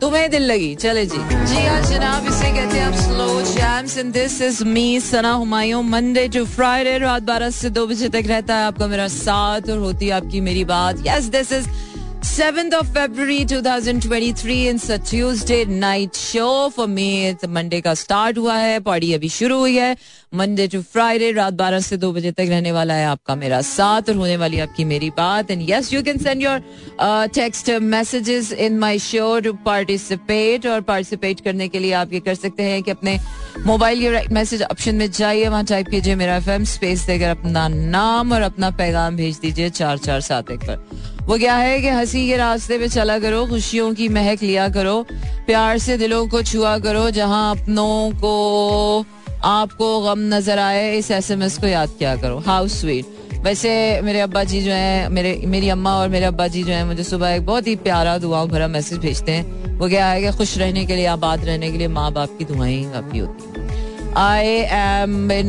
[0.00, 4.40] तुम्हें दिल लगी, चले जी। जी हाँ जनाब, इसे कहते हैं slow jams and this
[4.42, 8.66] is me Sana Humayun Monday to Friday रात बारह से दो बजे तक रहता है
[8.66, 11.68] आपका मेरा साथ और होती है आपकी मेरी बात। Yes this is
[12.24, 17.26] 7th of February 2023 it's a Tuesday night show for me.
[17.26, 17.44] It's
[17.82, 19.96] का स्टार्ट हुआ है पार्टी अभी शुरू हुई है।
[20.34, 24.08] मंडे टू फ्राइडे रात 12 से 2 बजे तक रहने वाला है आपका मेरा साथ
[24.08, 28.78] और होने वाली आपकी मेरी बात। And yes you can send your text messages in
[28.78, 32.90] my show to participate और पार्टिसिपेट करने के लिए आप ये कर सकते हैं कि
[32.90, 33.18] अपने
[33.66, 37.68] मोबाइल के राइट मैसेज ऑप्शन में जाइए। वहाँ टाइप कीजिए मेरा एफएम स्पेस देकर अपना
[37.68, 41.88] नाम और अपना पैगाम भेज दीजिए चार चार सात एक पर। वो क्या है कि
[41.88, 45.06] हँसी के रास्ते पे चला करो, खुशियों की महक लिया करो,
[45.46, 49.04] प्यार से दिलों को छुआ करो, जहाँ अपनों को,
[49.44, 53.06] आपको गम नज़र आए, इस एसएमएस को याद किया करो। हाउ स्वीट
[53.42, 56.84] वैसे मेरे अब्बा जी जो है, मेरे, मेरी अम्मा और मेरे अब्बा जी जो है,
[56.84, 60.30] मुझे सुबह एक बहुत ही प्यारा दुआओं भरा मैसेज भेजते हैं। वो क्या है कि
[60.30, 63.53] खुश रहने के लिए, आबाद रहने के लिए माँ बाप की दुआएँ काफ़ी होती हैं।
[64.16, 65.48] आई एम बिन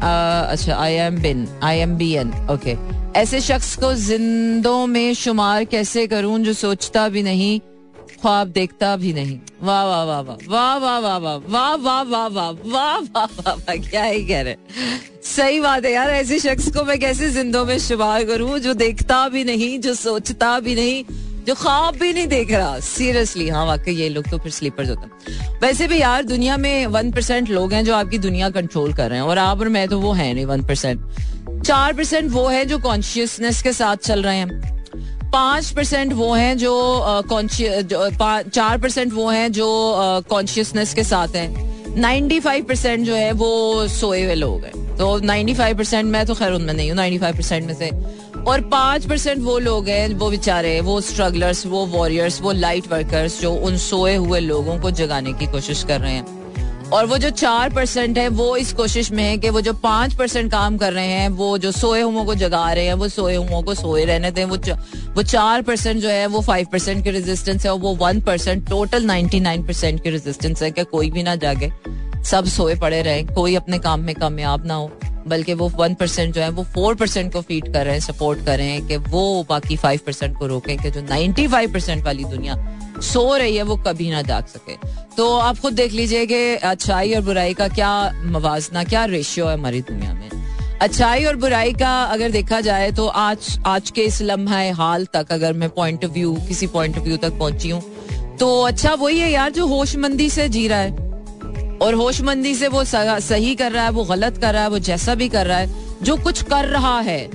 [0.00, 2.76] अच्छा I am been I am being okay
[3.20, 7.58] ऐसे शख्स को जिंदों में शुमार कैसे करूँ जो सोचता भी नहीं
[8.22, 12.26] ख्वाब देखता भी नहीं वाह वाह वाह वाह वाह वाह वाह वाह वाह वाह वाह
[12.28, 14.56] वाह वाह वाह वाह क्या ही कह रहे
[15.26, 19.28] सही बात है यार ऐसे शख्स को मैं कैसे जिंदों में शुमार करूँ जो देखता
[19.28, 23.92] भी नहीं जो सोचता भी नहीं जो ख्वाब भी नहीं देख रहा। सीरियसली हाँ वाकई
[23.92, 27.72] ये लोग तो फिर स्लीपर्स होते हैं। वैसे भी यार, दुनिया में वन परसेंट लोग
[27.72, 30.32] हैं जो आपकी दुनिया कंट्रोल कर रहे हैं, और आप और मैं तो वो है
[30.34, 35.70] नहीं वन परसेंट चार परसेंट वो है जो कॉन्शियसनेस के साथ चल रहे हैं। पाँच
[35.70, 36.72] परसेंट वो हैं जो
[38.44, 39.66] चार परसेंट वो हैं जो
[40.28, 45.18] कॉन्शियसनेस के साथ हैं। नाइन्टी फाइव परसेंट जो है वो सोए हुए लोग हैं। तो
[45.20, 47.90] नाइन्टी फाइव परसेंट मैं तो खैर उनमें नहीं हूँ नाइन्टी फाइव परसेंट में से
[48.46, 53.40] और पाँच परसेंट वो लोग हैं, वो बेचारे, वो स्ट्रगलर्स वो वॉरियर्स वो लाइट वर्कर्स
[53.40, 56.44] जो उन सोए हुए लोगों को जगाने की कोशिश कर रहे हैं।
[56.92, 60.14] और वो जो चार परसेंट है, वो इस कोशिश में है कि वो जो पाँच
[60.14, 63.34] परसेंट काम कर रहे हैं, वो जो सोए हुओं को जगा रहे हैं, वो सोए
[63.36, 64.56] हुओं को सोए रहने दें, वो
[65.14, 68.68] वो चार परसेंट जो है, वो फाइव परसेंट की रेजिस्टेंस है और वो one percent
[68.68, 71.72] total ninety nine percent की रेजिस्टेंस है कि कोई भी ना जागे,
[72.24, 74.90] सब सोए पड़े रहे, कोई अपने काम में कामयाब ना हो।
[75.28, 78.44] बल्कि वो वन परसेंट जो है, वो फोर परसेंट को फ़ीड कर रहे हैं सपोर्ट
[78.46, 82.04] कर रहे हैं कि वो बाकी फाइव परसेंट को रोकें कि जो नाइन्टी फाइव परसेंट
[82.04, 82.56] वाली दुनिया
[83.02, 84.76] सो रही है, वो कभी ना जाग सके।
[85.16, 89.54] तो आप खुद देख लीजिए कि अच्छाई और बुराई का क्या मवाजना, क्या रेशियो है
[89.54, 90.30] हमारी दुनिया में।
[90.80, 95.32] अच्छाई और बुराई का अगर देखा जाए तो आज आज के इस लम्हा हाल तक
[95.32, 97.82] अगर मैं पॉइंट ऑफ़ व्यू किसी पॉइंट ऑफ़ व्यू तक पहुँची हूँ
[98.36, 101.05] तो अच्छा वही है यार, जो होशमंदी से जी रहा है।
[101.78, 105.14] और होशमंदी से वो सही कर रहा है, वो गलत कर रहा है, वो जैसा
[105.14, 105.68] भी कर रहा है,
[106.02, 107.28] जो कुछ कर रहा है,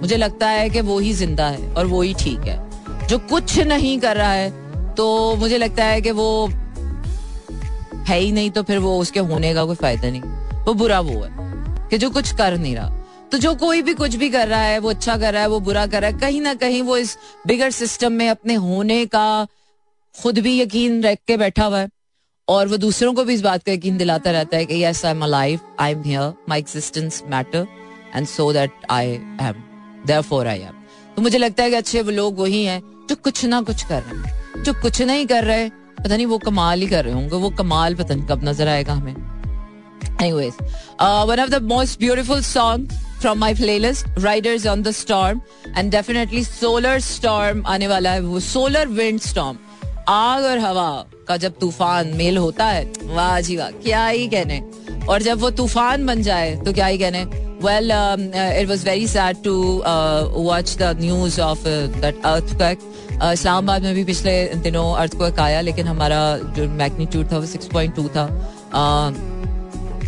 [0.00, 3.58] मुझे लगता है कि वो ही ज़िंदा है और वो ही ठीक है। जो कुछ
[3.60, 6.46] नहीं कर रहा है तो मुझे लगता है कि वो
[8.08, 10.20] है ही नहीं तो फिर वो उसके होने का कोई फ़ायदा नहीं।
[10.64, 11.30] वो बुरा वो है,
[11.90, 12.94] कि जो कुछ कर नहीं रहा।
[13.32, 15.60] तो जो कोई भी कुछ भी कर रहा है, वो अच्छा कर रहा है, वो
[15.60, 19.46] बुरा कर रहा है, कहीं ना कहीं वो इस बिगर सिस्टम में अपने होने का
[20.14, 21.88] खुद भी यकीन रख के बैठा हुआ है।
[22.48, 25.10] और वो दूसरों को भी इस बात का यकीन दिलाता रहता है कि yes I
[25.10, 27.66] am alive I am here my existence matter
[28.14, 29.54] and so that I am
[30.06, 30.74] therefore I am
[31.16, 34.02] तो मुझे लगता है कि अच्छे वो लोग वही हैं जो कुछ ना कुछ कर
[34.02, 37.36] रहे हैं। जो कुछ नहीं कर रहे पता नहीं वो कमाल ही कर रहे होंगे
[37.36, 39.14] वो कमाल पता नहीं कब नज़र आएगा हमें।
[40.20, 40.56] Anyways,
[40.98, 45.40] uh, one of the most beautiful songs from my playlist, Riders on the Storm,
[45.76, 49.56] and definitely Solar Storm आने वाला है वो Solar Wind Storm.
[50.08, 50.90] आग और हवा।
[51.28, 54.60] का जब तूफ़ान मेल होता है वाह जी वाह क्या ही कहने।
[55.08, 57.24] और जब वो तूफ़ान बन जाए तो क्या ही कहने।
[57.62, 59.54] Well it was very sad to
[60.34, 61.64] watch the news of
[62.00, 62.78] that earthquake
[63.32, 66.20] Islamabad में भी पिछले दिनों अर्थ अर्थक्वेक आया लेकिन हमारा
[66.56, 68.28] जो मैग्नीट्यूड था वो सिक्स पॉइंट टू था।
[68.68, 69.37] Uh,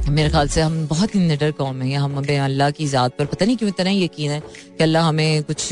[0.08, 3.24] मेरे ख्याल से हम बहुत ही निडर कौम है। हम हमें अल्लाह की ज़ात पर
[3.26, 5.68] पता नहीं क्यों इतना यकीन है कि अल्लाह हमें कुछ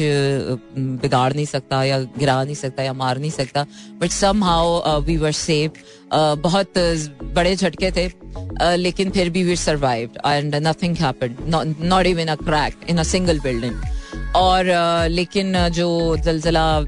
[1.03, 3.67] बिगाड़ नहीं सकता या गिरा नहीं सकता या मार नहीं सकता।
[4.01, 4.11] But
[4.45, 5.73] somehow we were safe
[6.43, 6.79] बहुत
[7.35, 8.09] बड़े झटके थे।
[8.77, 11.37] लेकिन फिर भी we survived and nothing happened
[11.85, 13.75] not even a crack in a single building
[14.37, 14.65] और
[15.11, 16.79] लेकिन जो जलजला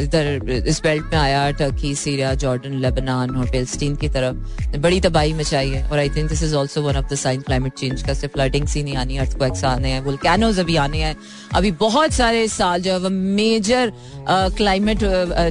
[0.00, 5.32] इधर, इस बेल्ट में आया टर्की सीरिया जॉर्डन लेबनान और पेल्स्टीन की तरफ़, बड़ी तबाही
[5.34, 8.14] मचाई है। और I think this is also one of the sign climate change का,
[8.14, 11.16] सिर्फ़ फ्लडिंग सी नहीं आनी अर्थक्वेक्स आने हैं वोल्केनोज अभी आने हैं।
[11.54, 13.92] अभी बहुत सारे साल जो है मेजर
[14.28, 15.04] क्लाइमेट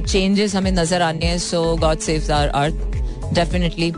[0.06, 3.92] चेंजेस हमें नज़र आने हैं so God saves our earth definitely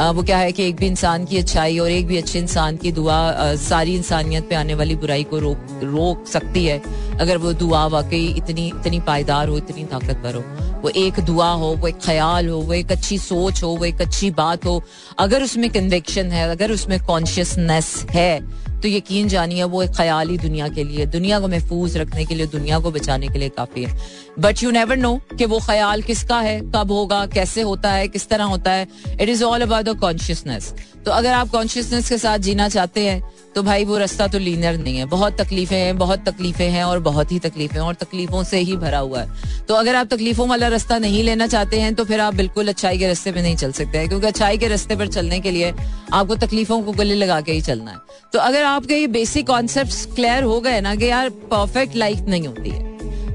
[0.00, 2.92] वो क्या है कि एक भी इंसान की अच्छाई और एक भी अच्छे इंसान की
[2.92, 6.80] दुआ सारी इंसानियत पे आने वाली बुराई को रोक रोक सकती है।
[7.20, 10.44] अगर वो दुआ वाकई इतनी इतनी पायदार हो, इतनी ताकतवर हो,
[10.82, 14.00] वो एक दुआ हो, वो एक ख्याल हो, वो एक अच्छी सोच हो, वो एक
[14.00, 14.82] अच्छी बात हो,
[15.18, 18.40] अगर उसमें कन्विक्शन है, अगर उसमें कॉन्शियसनेस है
[18.82, 22.46] तो यकीन जानिए, वो एक ख्याली दुनिया के लिए, दुनिया को महफूज रखने के लिए,
[22.48, 23.98] दुनिया को बचाने के लिए काफ़ी है।
[24.38, 28.28] बट यू नेवर नो कि वो ख्याल किसका है, कब होगा, कैसे होता है, किस
[28.28, 30.72] तरह होता है। It is all about the consciousness
[31.04, 33.22] तो अगर आप कॉन्शियसनेस के साथ जीना चाहते हैं
[33.54, 36.98] तो भाई वो रास्ता तो लीनर नहीं है। बहुत तकलीफें हैं, बहुत तकलीफें हैं और
[37.00, 40.68] बहुत ही तकलीफें और तकलीफों से ही भरा हुआ है। तो अगर आप तकलीफों वाला
[40.68, 43.72] रास्ता नहीं लेना चाहते हैं तो फिर आप बिल्कुल अच्छाई के रास्ते पर नहीं चल
[43.72, 45.72] सकते हैं, क्योंकि अच्छाई के रास्ते पर चलने के लिए
[46.12, 47.98] आपको तकलीफों को गले लगा के ही चलना है।
[48.32, 52.46] तो अगर आपके ये बेसिक कॉन्सेप्ट क्लियर हो गए ना कि यार परफेक्ट लाइफ नहीं
[52.46, 52.88] होती है।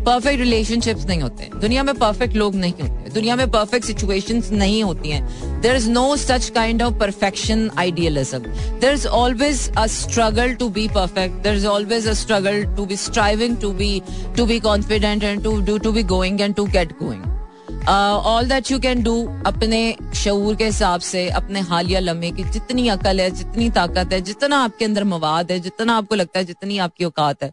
[0.05, 4.83] परफेक्ट रिलेशनशिप्स नहीं होते दुनिया में परफेक्ट लोग नहीं होते दुनिया में परफेक्ट सिचुएशन नहीं
[4.83, 8.39] होती हैं। There is no such kind of perfection idealism
[8.79, 12.95] there is always a struggle to be perfect there is always a struggle to be
[12.97, 14.01] striving to be
[14.37, 17.23] to be confident and to do to be going and to get going
[17.87, 22.87] all that you can do अपने शूर के हिसाब से, अपने हालिया लम्हे की जितनी
[22.89, 26.77] अकल है, जितनी ताकत है, जितना आपके अंदर मवाद है, जितना आपको लगता है, जितनी
[26.77, 27.51] आपकी औकात है।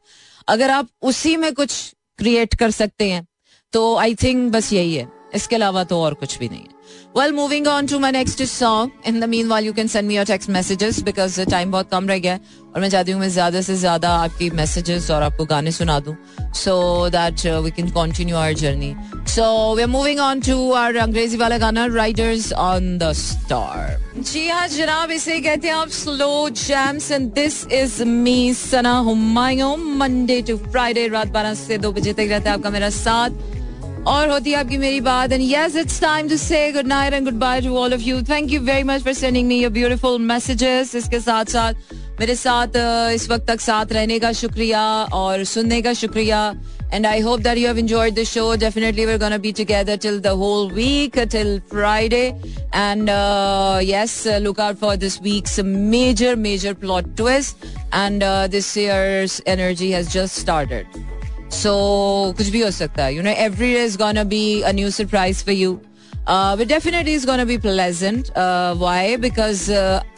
[0.48, 3.26] अगर आप उसी में कुछ क्रिएट कर सकते हैं
[3.72, 6.81] तो आई थिंक बस यही है। इसके अलावा तो और कुछ भी नहीं है।
[7.16, 10.26] Well moving on to my next song in the meanwhile you can send me your
[10.26, 12.38] text messages because time बहुत कम रह गया
[12.74, 16.14] और मैं चाहती हूँ मैं ज़्यादा से ज़्यादा आपकी मैसेजेस और आपको गाने सुना दूँ।
[16.56, 18.94] So that we can continue our journey
[19.28, 24.46] so we are moving on to our अंग्रेज़ी वाला गाना राइडर्स ऑन द स्टार जी
[24.48, 30.40] हाँ जनाब, इसे कहते हैं आप slow jams and this is me Sana Humayun Monday
[30.42, 33.30] to Friday रात बारह से दो बजे तक रहता है आपका मेरा साथ।
[34.06, 37.24] और होती है आपकी मेरी बात and yes it's time to say good night and
[37.40, 40.94] goodbye to all of you thank you very much for sending me your beautiful messages
[40.94, 42.76] इसके साथ साथ मेरे साथ
[43.14, 44.82] इस वक्त तक साथ रहने का शुक्रिया
[45.14, 46.52] और सुनने का शुक्रिया
[46.92, 48.54] and I hope that you have enjoyed the show.
[48.54, 52.38] Definitely, we're gonna be together till the whole week, till Friday.
[52.72, 57.64] And uh, yes, uh, look out for this week's major, major plot twist.
[57.92, 60.86] And uh, this year's energy has just started.
[61.52, 61.72] सो
[62.36, 65.54] कुछ भी हो सकता है you know every is gonna be a new surprise for
[65.54, 65.72] you
[66.28, 68.28] but definitely is gonna be pleasant
[68.78, 69.70] why because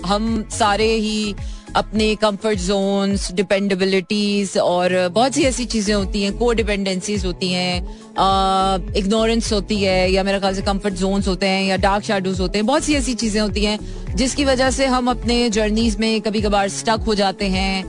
[0.07, 1.35] हम सारे ही
[1.77, 8.95] अपने comfort Jones डिपेंडेबिलिटीज और बहुत सी ऐसी चीज़ें होती हैं को डिपेंडेंसीज होती हैं
[8.97, 12.59] इग्नोरेंस होती है या मेरे ख्याल से कंफर्ट जोन्स होते हैं या डार्क शेडोज होते
[12.59, 13.79] हैं, बहुत सी ऐसी चीज़ें होती हैं
[14.17, 17.85] जिसकी वजह से हम अपने जर्नीज में कभी कभार स्टक हो जाते हैं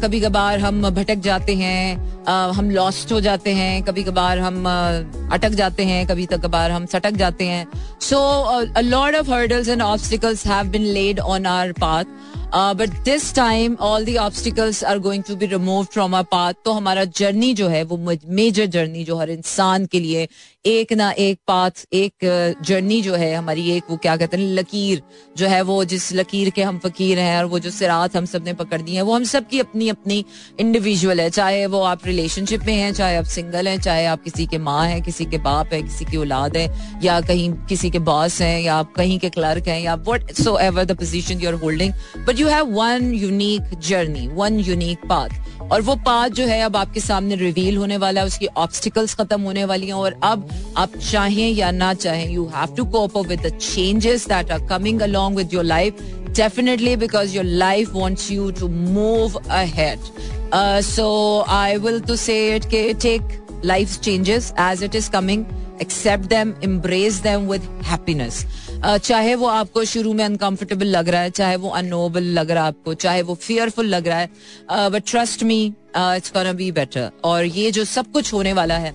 [0.00, 4.64] कभी कभार हम भटक जाते हैं हम लॉस्ट हो जाते हैं कभी कभार हम
[5.32, 7.66] अटक जाते हैं कभी कभार हम सटक जाते हैं।
[8.00, 12.04] So lord of hurdles and obstacles have been laid on our path
[12.54, 16.72] but this time all the obstacles are going to be remove from our path तो
[16.72, 17.96] हमारा जर्नी जो है, वो
[18.28, 20.28] मेजर जर्नी जो हर इंसान के लिए
[20.64, 22.24] एक ना एक पाथ एक
[22.66, 25.02] जर्नी जो है हमारी, एक वो क्या कहते हैं, लकीर
[25.36, 28.52] जो है वो जिस लकीर के हम फकीर हैं और वो जो सिरात हम सबने
[28.54, 30.24] पकड़ दी है, वो हम सब की अपनी अपनी
[30.60, 34.46] इंडिविजुअल है। चाहे वो आप रिलेशनशिप में हैं, चाहे आप सिंगल हैं, चाहे आप किसी
[34.46, 36.66] के माँ हैं, किसी के बाप है, किसी की औलाद है,
[37.04, 39.94] या कहीं किसी के बॉस हैं, या आप कहीं के क्लर्क हैं, या
[40.58, 41.92] whatsoever the position you are holding
[42.26, 46.76] but you have one unique journey one unique path और वो पाथ जो है अब
[46.76, 50.96] आपके सामने रिवील होने वाला है, उसकी ऑब्स्टिकल्स खत्म होने वाली हैं और अब आप
[51.10, 55.00] चाहें या ना चाहें you have to cope up with the changes that are coming
[55.02, 56.02] along with your life
[56.38, 59.98] definitely because your life wants you to move ahead.
[60.52, 62.68] Uh, so I will to say it,
[63.00, 63.22] take
[63.62, 65.46] life's changes as it is coming,
[65.80, 68.44] accept them, embrace them with happiness.
[68.84, 72.68] चाहे वो आपको शुरू में uncomfortable लग रहा है, चाहे वो अनोबल लग रहा है
[72.68, 75.64] आपको, चाहे वो फियरफुल लग रहा है but trust me
[75.96, 78.94] it's gonna be better और ये जो सब कुछ होने वाला है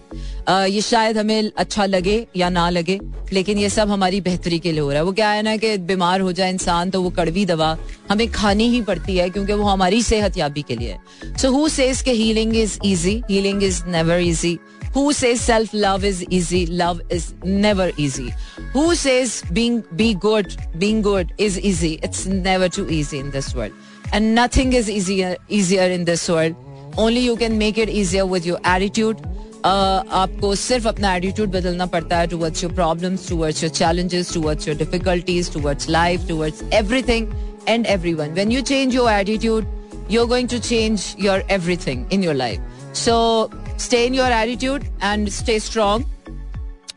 [0.69, 3.00] ये शायद हमें अच्छा लगे या ना लगे,
[3.34, 5.78] लेकिन ये सब हमारी बेहतरी के लिए हो रहा है। वो क्या है ना कि
[5.80, 7.78] बीमार हो जाए इंसान तो वो कड़वी दवा
[8.12, 10.98] हमें खानी ही पड़ती है, क्योंकि वो हमारी सेहत याबी के लिए
[11.41, 14.58] सो हु सेज के healing is easy healing is never easy
[14.94, 16.66] Who says self love is easy?
[16.66, 18.35] Love is never easy.
[18.72, 21.98] Who says being be good, being good is easy?
[22.03, 23.72] It's never too easy in this world.
[24.12, 26.57] And nothing is easier easier in this world.
[26.96, 29.24] Only you can make it easier with your attitude.
[29.64, 34.68] Uh, आपको सिर्फ अपना attitude बदलना पड़ता है towards your problems towards your challenges towards
[34.68, 37.27] your difficulties towards life towards everything
[37.68, 39.66] and everyone when you change your attitude
[40.09, 42.61] you're going to change your everything in your life.
[42.92, 46.05] So stay in your attitude and stay strong.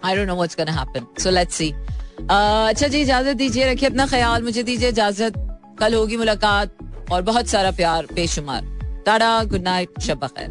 [0.02, 1.06] I don't know what's going to happen.
[1.18, 1.74] So let's see.
[2.18, 5.34] Uh, अच्छा जी इजाज़त दीजिए रखिए अपना ख्याल मुझे दीजिए इजाज़त
[5.80, 8.62] कल होगी मुलाकात और बहुत सारा प्यार बेशुमार
[9.06, 10.50] तारा गुड नाइट शब खैर